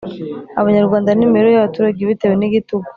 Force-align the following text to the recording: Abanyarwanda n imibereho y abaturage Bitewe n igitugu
Abanyarwanda 0.59 1.09
n 1.13 1.21
imibereho 1.25 1.55
y 1.55 1.61
abaturage 1.61 1.99
Bitewe 2.09 2.35
n 2.37 2.43
igitugu 2.47 2.89